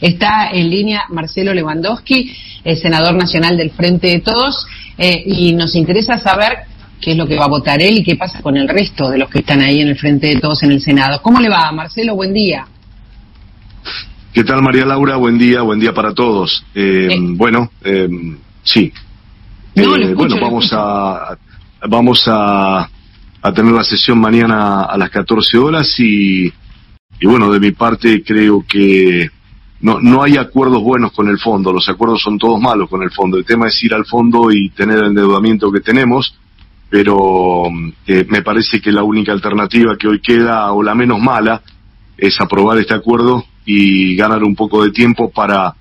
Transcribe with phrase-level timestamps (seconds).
[0.00, 2.32] Está en línea Marcelo Lewandowski,
[2.64, 4.66] el senador nacional del Frente de Todos,
[4.98, 6.58] eh, y nos interesa saber
[7.00, 9.18] qué es lo que va a votar él y qué pasa con el resto de
[9.18, 11.20] los que están ahí en el Frente de Todos en el Senado.
[11.22, 12.14] ¿Cómo le va, Marcelo?
[12.14, 12.66] Buen día.
[14.32, 15.16] ¿Qué tal, María Laura?
[15.16, 16.64] Buen día, buen día para todos.
[16.74, 17.18] Eh, eh.
[17.18, 17.70] Bueno,
[18.62, 18.92] sí.
[19.74, 21.38] bueno, vamos a
[21.88, 22.88] vamos a,
[23.42, 26.52] a tener la sesión mañana a las 14 horas y
[27.18, 29.30] y bueno, de mi parte creo que
[29.80, 33.10] no, no hay acuerdos buenos con el fondo, los acuerdos son todos malos con el
[33.10, 33.36] fondo.
[33.36, 36.34] El tema es ir al fondo y tener el endeudamiento que tenemos,
[36.88, 37.64] pero
[38.06, 41.62] eh, me parece que la única alternativa que hoy queda, o la menos mala,
[42.16, 45.74] es aprobar este acuerdo y ganar un poco de tiempo para,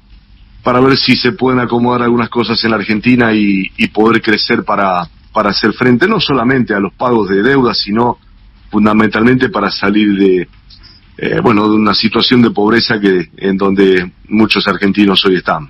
[0.64, 5.08] para ver si se pueden acomodar algunas cosas en Argentina y, y poder crecer para,
[5.32, 8.18] para hacer frente no solamente a los pagos de deuda, sino
[8.70, 10.48] fundamentalmente para salir de,
[11.18, 15.70] eh, bueno, de una situación de pobreza que en donde muchos argentinos hoy están.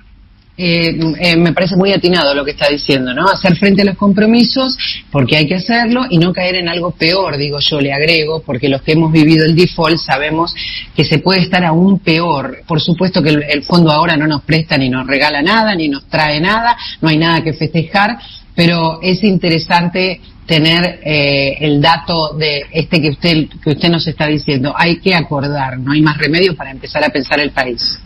[0.58, 3.28] Eh, eh, me parece muy atinado lo que está diciendo, ¿no?
[3.28, 4.74] Hacer frente a los compromisos
[5.10, 8.70] porque hay que hacerlo y no caer en algo peor, digo yo, le agrego, porque
[8.70, 10.54] los que hemos vivido el default sabemos
[10.94, 12.62] que se puede estar aún peor.
[12.66, 16.06] Por supuesto que el fondo ahora no nos presta ni nos regala nada, ni nos
[16.06, 18.16] trae nada, no hay nada que festejar,
[18.54, 24.26] pero es interesante tener eh, el dato de este que usted que usted nos está
[24.26, 24.72] diciendo.
[24.76, 28.00] Hay que acordar, no hay más remedio para empezar a pensar el país.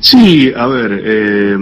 [0.00, 1.56] Sí, a ver, eh,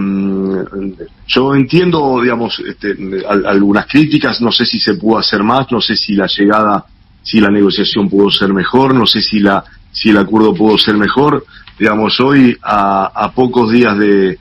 [1.27, 2.97] yo entiendo, digamos, este,
[3.29, 4.41] algunas críticas.
[4.41, 6.87] No sé si se pudo hacer más, no sé si la llegada,
[7.23, 10.97] si la negociación pudo ser mejor, no sé si la si el acuerdo pudo ser
[10.97, 11.45] mejor.
[11.79, 14.39] Digamos, hoy a, a pocos días de,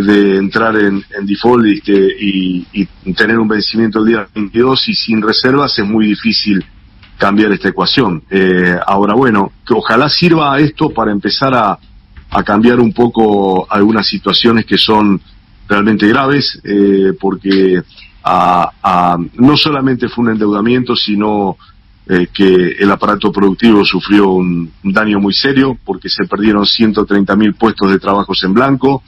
[0.00, 5.84] de entrar en, default y, tener un vencimiento el día 22 y sin reservas es
[5.84, 6.64] muy difícil
[7.18, 8.22] cambiar esta ecuación.
[8.30, 11.78] Eh, ahora, bueno, que ojalá sirva esto para empezar a,
[12.46, 15.20] cambiar un poco algunas situaciones que son
[15.68, 17.82] realmente graves, eh, porque
[19.34, 21.58] no solamente fue un endeudamiento, sino
[22.08, 27.36] eh, que el aparato productivo sufrió un, un, daño muy serio, porque se perdieron 130
[27.36, 29.02] mil puestos de trabajos en blanco,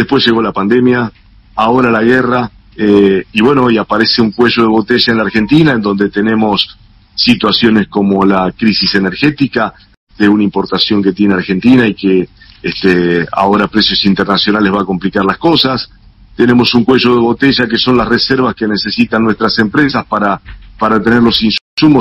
[0.00, 1.12] después llegó la pandemia,
[1.54, 5.72] ahora la guerra, eh, y bueno, y aparece un cuello de botella en la Argentina,
[5.72, 6.78] en donde tenemos
[7.14, 9.74] situaciones como la crisis energética
[10.16, 12.28] de una importación que tiene Argentina y que
[12.62, 15.90] este, ahora precios internacionales va a complicar las cosas.
[16.36, 20.40] Tenemos un cuello de botella que son las reservas que necesitan nuestras empresas para,
[20.78, 21.59] para tener los insumos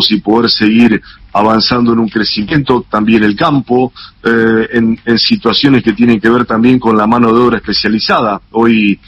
[0.10, 1.02] y poder seguir
[1.32, 6.80] avanzando en un crecimiento, también el campo, eh, en, situaciones que tienen que ver también
[6.80, 8.42] con la mano de obra especializada.
[8.52, 9.00] Hoy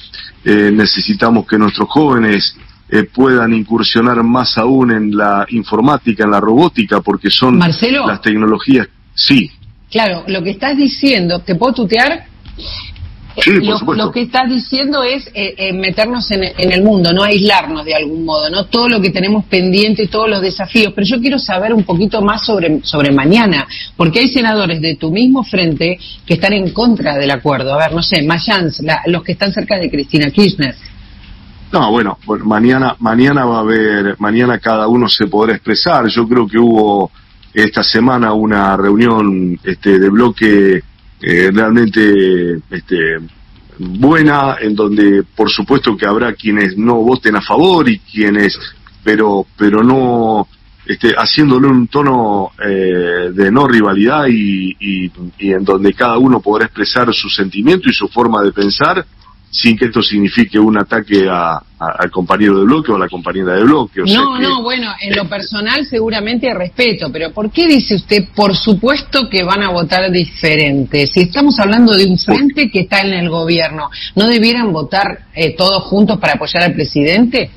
[0.46, 2.56] eh, necesitamos que nuestros jóvenes
[2.90, 8.88] eh, puedan incursionar más aún en la informática, en la robótica, porque son las tecnologías.
[9.14, 9.52] Sí.
[9.90, 12.26] Claro, lo que estás diciendo, ¿te puedo tutear?
[13.96, 18.25] Lo, que estás diciendo es eh, eh, meternos en, el mundo, no aislarnos de algún
[18.25, 20.94] modo, no todo lo que tenemos pendiente, todos los desafíos.
[20.94, 25.12] Pero yo quiero saber un poquito más sobre, sobre mañana, porque hay senadores de tu
[25.12, 27.74] mismo frente que están en contra del acuerdo.
[27.74, 30.75] A ver, no sé, Mayans, los que están cerca de Cristina Kirchner.
[31.72, 36.08] No, bueno, mañana, mañana va a haber, mañana cada uno se podrá expresar.
[36.08, 37.12] Yo creo que hubo
[37.53, 40.81] esta semana una reunión este, de bloque
[41.22, 43.20] eh, realmente este,
[43.78, 48.58] buena, en donde por supuesto que habrá quienes no voten a favor y quienes,
[49.04, 50.48] pero, pero no,
[50.86, 56.40] este, haciéndole un tono eh, de no rivalidad y, y, y, en donde cada uno
[56.40, 59.06] podrá expresar su sentimiento y su forma de pensar
[59.52, 63.56] sin que esto signifique un ataque a, al compañero de bloque o a la compañera
[63.56, 64.02] de bloque.
[64.08, 69.30] no, no, bueno, en lo personal seguramente respeto, pero ¿por qué dice usted, por supuesto
[69.30, 71.06] que van a votar diferente?
[71.08, 75.54] Si estamos hablando de un frente que está en el gobierno, ¿no debieran votar eh,
[75.58, 77.52] todos juntos para apoyar al presidente?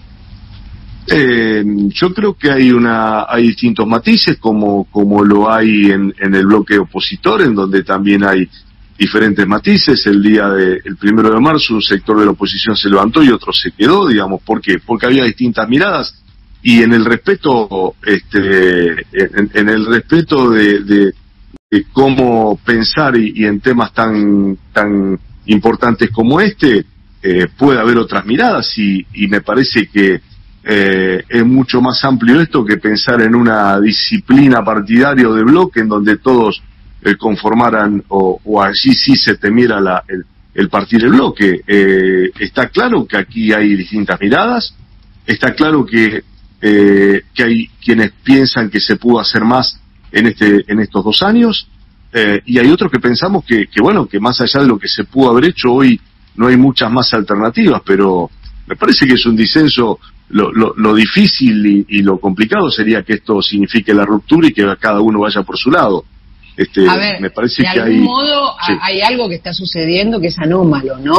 [1.07, 6.35] Eh, yo creo que hay una hay distintos matices como como lo hay en, en
[6.35, 8.49] el bloque opositor en donde también hay
[8.99, 10.07] diferentes matices.
[10.07, 13.31] El día del el primero de marzo un sector de la oposición se levantó y
[13.31, 14.79] otro se quedó, digamos, ¿por qué?
[14.85, 16.25] Porque había distintas miradas
[16.63, 21.13] y en el respeto, este, en, el respeto de, de,
[21.93, 26.87] cómo pensar y, en temas tan, tan importantes como este,
[27.23, 30.23] eh, puede haber otras miradas y, y me parece que
[30.65, 35.89] eh, es mucho más amplio esto que pensar en una disciplina partidaria de bloque en
[35.89, 36.63] donde todos
[37.05, 40.03] eh, conformaran o, allí sí se temiera la,
[40.55, 41.61] el, partir el bloque.
[41.67, 44.75] Eh, está claro que aquí hay distintas miradas,
[45.27, 46.25] está claro que,
[46.63, 49.79] eh, que hay quienes piensan que se pudo hacer más
[50.11, 51.69] en, este, en estos dos años,
[52.47, 55.03] y hay otros que pensamos que, que, bueno, que más allá de lo que se
[55.03, 56.01] pudo haber hecho hoy,
[56.37, 58.31] no hay muchas más alternativas, pero
[58.69, 59.99] me parece que es un disenso,
[60.29, 65.01] lo, lo, difícil y, lo complicado sería que esto signifique la ruptura y que cada
[65.01, 66.05] uno vaya por su lado.
[66.57, 68.73] Este, a ver, me parece de que algún hay, modo sí.
[68.81, 71.19] hay algo que está sucediendo que es anómalo, ¿no?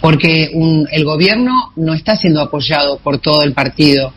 [0.00, 4.12] Porque un, el gobierno no está siendo apoyado por todo el partido,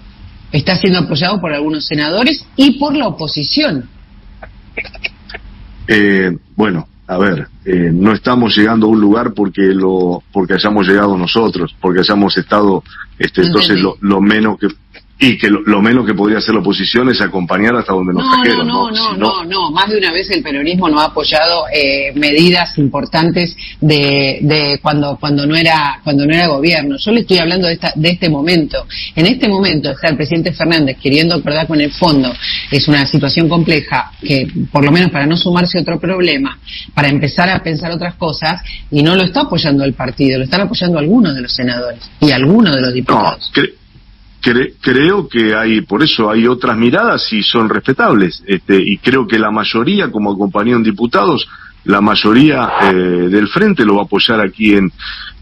[0.51, 3.87] está siendo apoyado por algunos senadores y por la oposición.
[5.87, 10.87] Eh, bueno, a ver, eh, no estamos llegando a un lugar porque lo porque hayamos
[10.87, 12.83] llegado nosotros, porque hayamos estado,
[13.17, 14.67] este, entonces lo, lo menos que
[15.21, 18.24] y que lo, lo, menos que podría hacer la oposición es acompañar hasta donde nos
[18.24, 18.68] no, trajeron.
[18.68, 22.13] No, no, no, no, no, más de una vez el peronismo no ha apoyado eh,
[22.16, 26.95] medidas importantes de, de cuando cuando no era cuando no era gobierno.
[26.98, 28.88] Yo le estoy hablando de, esta, de este momento.
[29.13, 32.33] En este momento está el presidente Fernández queriendo acordar con el fondo.
[32.71, 36.57] Es una situación compleja que, por lo menos para no sumarse otro problema,
[36.94, 40.62] para empezar a pensar otras cosas, y no lo está apoyando el partido, lo están
[40.62, 43.51] apoyando algunos de los senadores y algunos de los diputados.
[43.56, 43.78] No,
[44.41, 48.44] Cre creo que hay, por eso hay otras miradas y son respetables.
[48.47, 51.47] Este, y creo que la mayoría, como acompañaron diputados,
[51.86, 54.91] la mayoría eh, del frente lo va a apoyar aquí en,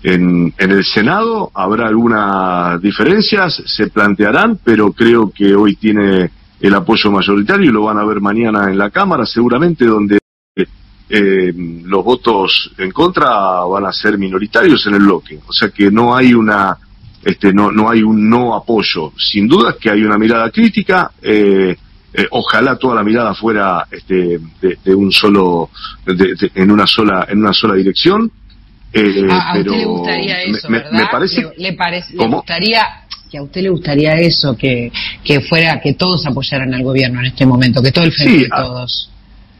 [0.04, 1.52] en, en, el Senado.
[1.54, 7.84] Habrá algunas diferencias, se plantearán, pero creo que hoy tiene el apoyo mayoritario y lo
[7.84, 10.20] van a ver mañana en la Cámara, seguramente, donde
[11.10, 11.54] eh,
[11.86, 13.30] los votos en contra
[13.64, 15.40] van a ser minoritarios en el bloque.
[15.48, 16.78] O sea que no hay una
[17.28, 19.12] este, no, no hay un no apoyo.
[19.18, 21.76] Sin duda que hay una mirada crítica, eh,
[22.14, 25.70] eh, ojalá toda la mirada fuera este, de, de un solo,
[26.06, 28.32] de, de, en una sola, en una sola dirección.
[28.94, 30.80] Eh, a pero usted le gustaría eso, me,
[31.12, 32.88] parece, le, le, parece, le gustaría
[33.30, 34.90] que a usted le gustaría eso, que,
[35.22, 38.44] que fuera, que todos apoyaran al gobierno en este momento, que todo el frente sí,
[38.44, 39.12] de todos.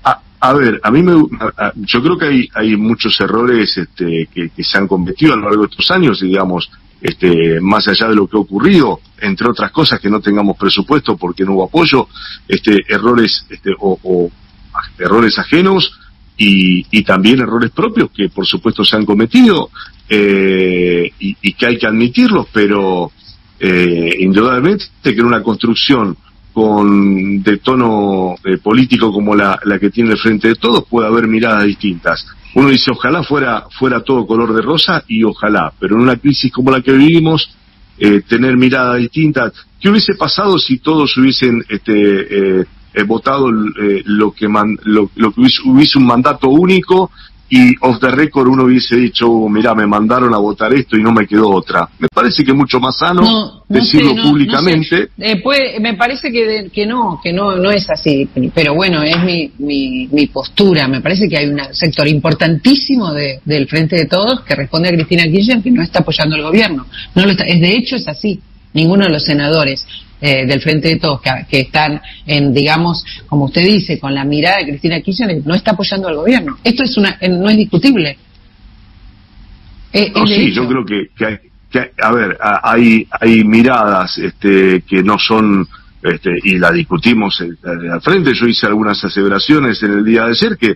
[0.06, 1.22] A, a, ver, a mí me,
[1.58, 5.36] a, yo creo que hay, hay muchos errores este, que, que se han cometido a
[5.36, 9.50] lo largo de estos años, digamos, este, más allá de lo que ha ocurrido, entre
[9.50, 12.08] otras cosas que no tengamos presupuesto porque no hubo apoyo,
[12.48, 14.32] este, errores este, o, o
[14.98, 16.00] errores ajenos
[16.38, 19.72] y, y, también errores propios que por supuesto se han cometido
[20.08, 23.12] eh, y, y, que hay que admitirlos, pero
[23.60, 26.16] eh, indudablemente que en una construcción
[26.54, 31.08] con de tono eh, político como la, la que tiene el frente de todos puede
[31.08, 35.96] haber miradas distintas uno dice ojalá fuera, fuera todo color de rosa y ojalá, pero
[35.96, 37.50] en una crisis como la que vivimos,
[38.00, 39.54] eh, tener miradas distintas.
[39.80, 45.08] ¿Qué hubiese pasado si todos hubiesen este, eh, eh, votado eh, lo que man, lo,
[45.10, 47.12] que hubiese, hubiese, un mandato único
[47.50, 51.04] y off the record uno hubiese dicho, oh, mira, me mandaron a votar esto y
[51.04, 51.88] no me quedó otra.
[52.00, 55.10] Me parece que es mucho más sano no, no decirlo sé, no, públicamente.
[55.18, 59.02] Eh, puede, me parece que, de, que no, que no, no es así, pero bueno,
[59.02, 60.88] es mi, mi, mi postura.
[60.88, 64.94] Me parece que hay un sector importantísimo de, del Frente de Todos que responde a
[64.94, 66.86] Cristina Kirchner que no está apoyando al gobierno.
[67.16, 68.42] No lo está, es, de hecho es así.
[68.78, 69.84] Ninguno de los senadores
[70.22, 74.24] eh, del Frente de Todos, que, que, están en, digamos, como usted dice, con la
[74.24, 76.60] mirada de Cristina Kirchner, no está apoyando al gobierno.
[76.64, 78.20] Esto es una, eh, no es discutible.
[79.94, 81.38] Eh, no, sí, yo creo que, que, hay,
[81.72, 85.68] que, a ver, hay, hay miradas este, que no son,
[86.04, 88.36] este, y la discutimos al frente.
[88.36, 90.76] Yo hice algunas aseveraciones en el día de ayer que,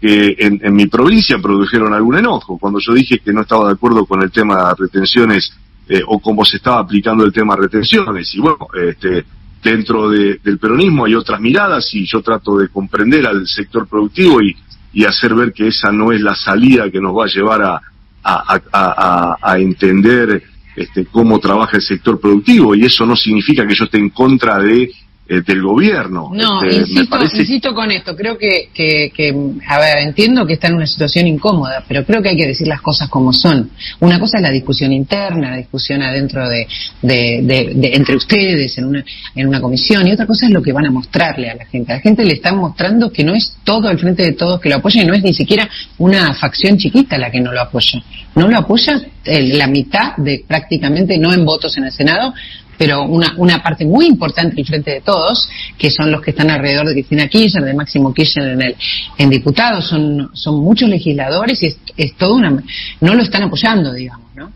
[0.00, 2.58] que en, en mi provincia produjeron algún enojo.
[2.58, 5.52] Cuando yo dije que no estaba de acuerdo con el tema de retenciones
[5.88, 8.34] eh, o cómo se estaba aplicando el tema retenciones.
[8.34, 9.24] Y bueno, este,
[9.62, 14.40] dentro de, del peronismo hay otras miradas y yo trato de comprender al sector productivo
[14.42, 14.56] y,
[14.92, 17.80] y hacer ver que esa no es la salida que nos va a llevar a,
[18.22, 20.42] a, a, a entender
[20.76, 24.58] este, cómo trabaja el sector productivo y eso no significa que yo esté en contra
[24.58, 24.90] de
[25.30, 26.30] eh, del gobierno.
[26.32, 27.38] No, este, insisto, parece...
[27.38, 28.16] insisto con esto.
[28.16, 29.32] Creo que, que, que,
[29.68, 32.66] a ver, entiendo que está en una situación incómoda, pero creo que hay que decir
[32.66, 33.70] las cosas como son.
[34.00, 36.66] Una cosa es la discusión interna, la discusión adentro de,
[37.00, 39.04] de, de, de entre ustedes en una,
[39.36, 41.92] en una comisión, y otra cosa es lo que van a mostrarle a la gente.
[41.92, 44.68] A la gente le están mostrando que no es todo el frente de todos que
[44.68, 48.02] lo apoya y no es ni siquiera una facción chiquita la que no lo apoya.
[48.34, 52.34] No lo apoya eh, la mitad de prácticamente, no en votos en el Senado,
[52.80, 56.48] pero una, una parte muy importante del frente de todos, que son los que están
[56.48, 58.76] alrededor de Cristina Kirchner, de Máximo Kirchner en el
[59.18, 62.48] en diputados, son, son muchos legisladores y es, es todo una
[63.02, 64.50] no lo están apoyando, digamos, ¿no?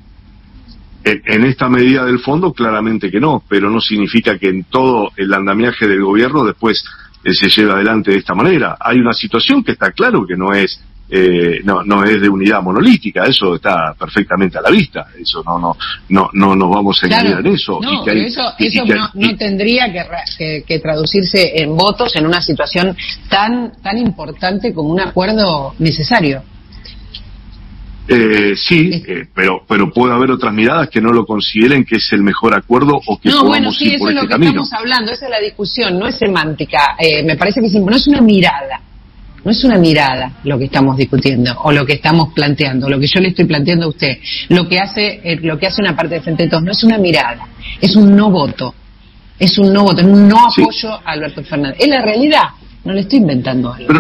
[1.05, 5.35] En, esta medida del fondo, claramente que no, pero no significa que en todo el
[5.35, 6.83] andamiaje del gobierno después
[7.25, 8.79] eh, se lleve adelante de esta manera.
[8.81, 12.63] Hay una situación que está claro que no es eh, no, no es de unidad
[12.63, 15.77] monolítica, eso está perfectamente a la vista, eso no, no,
[16.09, 17.79] no, no nos vamos a engañar en eso.
[17.81, 18.85] No, eso, eso
[19.15, 22.97] no, tendría que, que, traducirse en votos en una situación
[23.29, 26.43] tan, tan importante como un acuerdo necesario.
[28.07, 32.13] Eh, sí, eh, pero pero puede haber otras miradas que no lo consideren que es
[32.13, 35.11] el mejor acuerdo o que no, bueno, sí, eso es lo este que estamos hablando,
[35.11, 36.97] esa es la discusión, no es semántica.
[36.99, 38.79] Eh, me parece que no es una mirada,
[39.45, 43.07] no es una mirada lo que estamos discutiendo o lo que estamos planteando, lo que
[43.07, 44.19] yo le estoy planteando a usted.
[44.49, 46.83] Lo que hace eh, lo que hace una parte de Frente de Todos no es
[46.83, 47.47] una mirada,
[47.81, 48.75] es un no voto,
[49.39, 51.79] es un no voto, es un no apoyo a Alberto Fernández.
[51.81, 52.49] Es la realidad,
[52.85, 53.93] no le estoy inventando algo.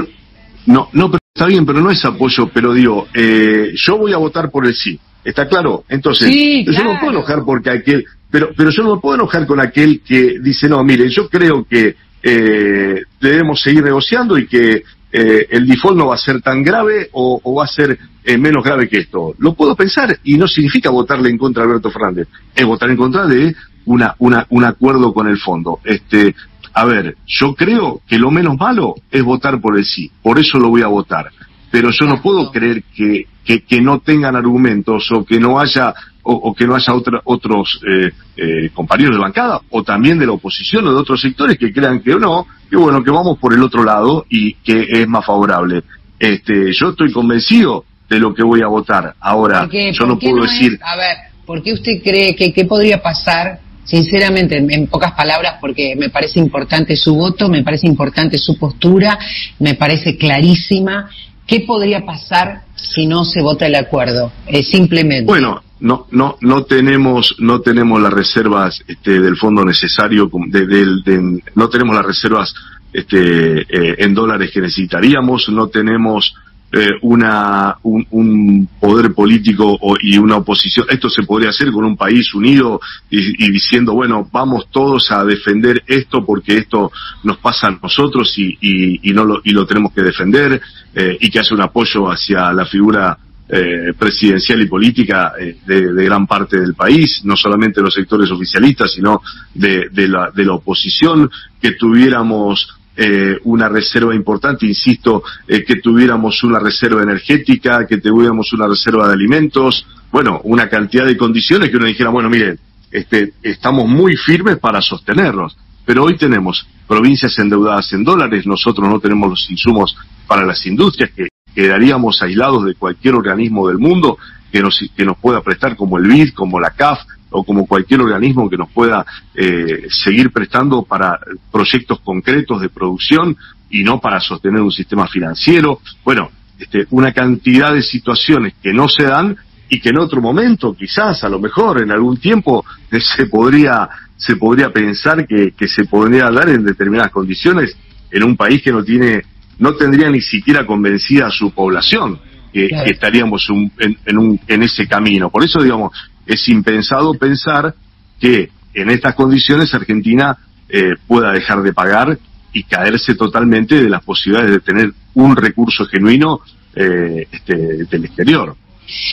[0.67, 4.19] no, no, pero Está bien, pero no es apoyo, pero digo, eh, yo voy a
[4.19, 4.97] votar por el sí.
[5.25, 5.85] ¿Está claro?
[5.89, 9.45] Entonces, yo no me puedo enojar porque aquel, pero, pero yo no me puedo enojar
[9.45, 14.85] con aquel que dice, no, mire, yo creo que eh, debemos seguir negociando y que
[15.17, 18.37] eh, el default no va a ser tan grave o, o va a ser eh,
[18.37, 19.33] menos grave que esto.
[19.39, 22.97] Lo puedo pensar y no significa votarle en contra de Alberto Fernández, es votar en
[22.97, 23.55] contra de
[23.85, 25.79] una, una, un acuerdo con el fondo.
[25.85, 26.35] Este,
[26.73, 30.59] a ver, yo creo que lo menos malo es votar por el sí, por eso
[30.59, 31.31] lo voy a votar.
[31.71, 35.95] Pero yo no puedo creer que, que, no tengan argumentos o que no haya
[36.25, 36.93] o, que no haya
[37.25, 41.59] otros eh, eh, compañeros de bancada o también de la oposición o de otros sectores
[41.59, 45.07] que crean que no, que bueno, que vamos por el otro lado y que es
[45.07, 45.83] más favorable.
[46.19, 49.15] Este, yo estoy convencido de lo que voy a votar.
[49.21, 50.79] Ahora, yo no puedo decir...
[50.83, 55.95] a ver, ¿por qué usted cree que qué podría pasar sinceramente, en, pocas palabras, porque
[55.97, 59.19] me parece importante su voto, me parece importante su postura,
[59.59, 61.11] me parece clarísima.
[61.47, 64.33] ¿Qué podría pasar si no se vota el acuerdo?
[64.47, 65.27] Eh, simplemente.
[65.27, 71.69] Bueno, no, no, no tenemos, no tenemos las reservas este, del fondo necesario, de, no
[71.69, 72.55] tenemos las reservas
[72.93, 76.35] este, eh, en dólares que necesitaríamos, no tenemos
[76.77, 80.87] eh, una, un, poder político y una oposición.
[80.91, 85.85] Esto se podría hacer con un país unido y, diciendo, bueno, vamos todos a defender
[85.87, 86.91] esto porque esto
[87.23, 90.61] nos pasa a nosotros y, y, no lo, y lo tenemos que defender
[90.95, 95.35] eh, y que hace un apoyo hacia la figura eh, presidencial y política
[95.67, 99.21] de, de, gran parte del país, no solamente los sectores oficialistas, sino
[99.53, 107.03] de, la, oposición, que tuviéramos eh, una reserva importante, insisto, eh, que tuviéramos una reserva
[107.03, 112.09] energética, que tuviéramos una reserva de alimentos, bueno, una cantidad de condiciones que uno dijera,
[112.09, 112.59] bueno, miren,
[112.91, 119.01] este, estamos muy firmes para sostenerlos, pero hoy tenemos provincias endeudadas en dólares, nosotros no
[119.01, 119.95] tenemos los insumos
[120.27, 124.19] para las industrias, que quedaríamos aislados de cualquier organismo del mundo
[124.51, 128.01] que nos, que nos pueda prestar, como el BID, como la CAF, o como cualquier
[128.01, 131.19] organismo que nos pueda eh, seguir prestando para
[131.51, 133.37] proyectos concretos de producción
[133.71, 135.81] y no para sostener un sistema financiero.
[136.05, 139.37] Bueno, este, una cantidad de situaciones que no se dan
[139.69, 142.65] y que en otro momento, quizás, a lo mejor, en algún tiempo,
[143.17, 147.77] se podría, se podría pensar que, que se podría dar en determinadas condiciones
[148.13, 149.25] en un país que no tiene,
[149.59, 152.21] no tendría ni siquiera convencida a su población
[152.53, 155.31] que, estaríamos en, en, un, en ese camino.
[155.31, 155.93] Por eso, digamos,
[156.27, 157.75] es impensado pensar
[158.21, 160.37] que en estas condiciones Argentina
[160.69, 162.19] eh, pueda dejar de pagar
[162.53, 166.41] y caerse totalmente de las posibilidades de tener un recurso genuino
[166.75, 168.57] eh, este, del exterior.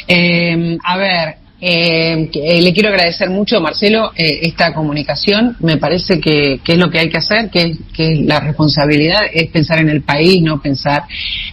[0.08, 5.56] Eh, a ver, eh, le quiero agradecer mucho, Marcelo, eh, esta comunicación.
[5.60, 9.80] Me parece que, es lo que hay que hacer, que, que la responsabilidad es pensar
[9.80, 11.04] en el país, no pensar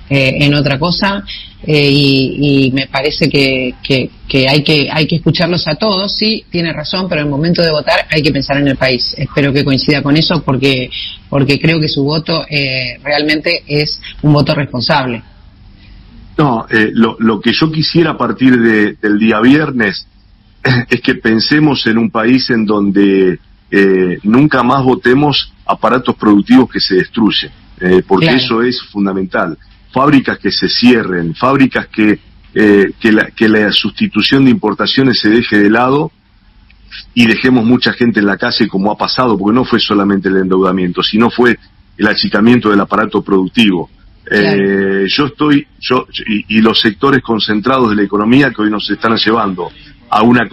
[0.09, 1.23] eh, en otra cosa.
[1.67, 6.17] Eh, y, me parece que, que, hay que hay que escucharlos a todos.
[6.17, 9.15] Sí, tiene razón, pero en el momento de votar hay que pensar en el país.
[9.19, 10.89] Espero que coincida con eso porque
[11.29, 12.47] porque creo que su voto
[13.03, 15.23] realmente es un voto responsable.
[16.39, 20.07] No, eh, lo, lo, que yo quisiera a partir de, del día viernes
[20.89, 23.39] es que pensemos en un país en donde
[23.71, 29.59] eh, nunca más votemos aparatos productivos que se destruyen, eh, porque eso es fundamental.
[29.93, 32.19] Fábricas que se cierren, fábricas que,
[32.55, 36.11] eh, que, la, que la sustitución de importaciones se deje de lado
[37.13, 40.37] y dejemos mucha gente en la calle como ha pasado, porque no fue solamente el
[40.37, 41.59] endeudamiento, sino fue
[41.99, 43.91] el achicamiento del aparato productivo.
[44.31, 49.17] Eh, yo estoy, yo y, los sectores concentrados de la economía que hoy nos están
[49.17, 49.71] llevando
[50.11, 50.49] a una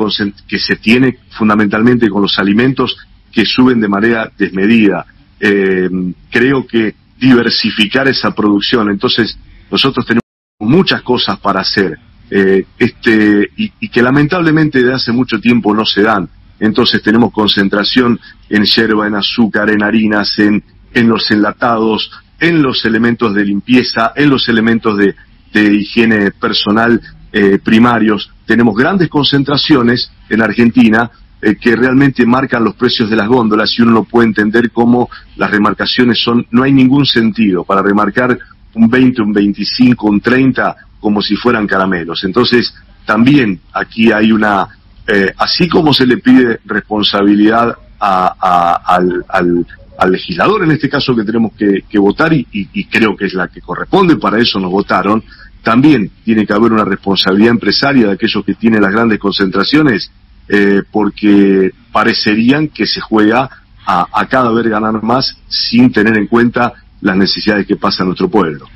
[0.47, 2.95] que se tiene fundamentalmente con los alimentos
[3.31, 5.05] que suben de manera desmedida.
[5.39, 5.89] Eh,
[6.31, 9.37] creo que diversificar esa producción, entonces
[9.69, 10.23] nosotros tenemos
[10.59, 11.97] muchas cosas para hacer,
[12.29, 16.29] eh, este y, que lamentablemente de hace mucho tiempo no se dan.
[16.59, 18.19] Entonces tenemos concentración
[18.49, 22.09] en yerba, en azúcar, en harinas, en, en los enlatados,
[22.45, 25.15] en los elementos de limpieza, en los elementos de,
[25.53, 28.29] higiene personal eh, primarios.
[28.45, 31.09] Tenemos grandes concentraciones en Argentina
[31.41, 35.09] eh, que realmente marcan los precios de las góndolas y uno no puede entender cómo
[35.37, 38.37] las remarcaciones son, no hay ningún sentido para remarcar
[38.73, 42.25] un 20, un 25, un 30 como si fueran caramelos.
[42.25, 42.75] Entonces,
[43.05, 44.67] también aquí hay una,
[45.07, 49.65] eh, así como se le pide responsabilidad al, al,
[50.05, 53.61] legislador, en este caso que tenemos que, votar y, y, creo que es la que
[53.61, 55.23] corresponde, para eso nos votaron,
[55.63, 60.11] también tiene que haber una responsabilidad empresaria de aquellos que tienen las grandes concentraciones,
[60.47, 63.49] eh, porque parecerían que se juega
[63.85, 68.29] a, a cada vez ganar más sin tener en cuenta las necesidades que pasa nuestro
[68.29, 68.67] pueblo.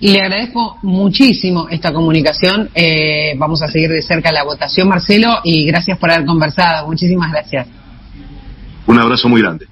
[0.00, 2.70] Le agradezco muchísimo esta comunicación.
[2.74, 6.86] Eh, vamos a seguir de cerca la votación, Marcelo, y gracias por haber conversado.
[6.86, 7.68] Muchísimas gracias.
[8.86, 9.69] Un abrazo muy grande.